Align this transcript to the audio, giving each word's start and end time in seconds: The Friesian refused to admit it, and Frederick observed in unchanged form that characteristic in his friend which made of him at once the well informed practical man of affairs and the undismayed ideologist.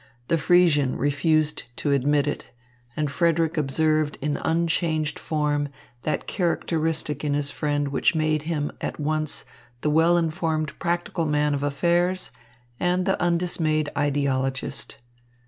The 0.29 0.35
Friesian 0.37 0.97
refused 0.97 1.65
to 1.75 1.91
admit 1.91 2.25
it, 2.25 2.49
and 2.97 3.11
Frederick 3.11 3.55
observed 3.55 4.17
in 4.19 4.37
unchanged 4.37 5.19
form 5.19 5.69
that 6.01 6.25
characteristic 6.25 7.23
in 7.23 7.35
his 7.35 7.51
friend 7.51 7.89
which 7.89 8.15
made 8.15 8.41
of 8.41 8.47
him 8.47 8.71
at 8.81 8.99
once 8.99 9.45
the 9.81 9.91
well 9.91 10.17
informed 10.17 10.73
practical 10.79 11.27
man 11.27 11.53
of 11.53 11.61
affairs 11.61 12.31
and 12.79 13.05
the 13.05 13.21
undismayed 13.21 13.89
ideologist. 13.95 14.97